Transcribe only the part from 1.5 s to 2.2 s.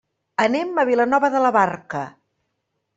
Barca.